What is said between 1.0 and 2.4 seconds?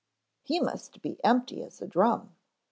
be empty as a drum.